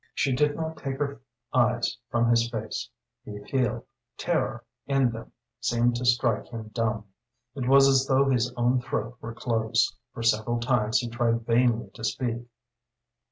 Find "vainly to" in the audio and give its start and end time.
11.45-12.03